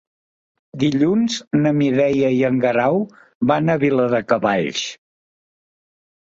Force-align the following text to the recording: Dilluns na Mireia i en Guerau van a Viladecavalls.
Dilluns 0.83 1.35
na 1.65 1.73
Mireia 1.81 2.33
i 2.39 2.41
en 2.49 2.59
Guerau 2.65 2.99
van 3.53 3.69
a 3.69 3.79
Viladecavalls. 3.87 4.91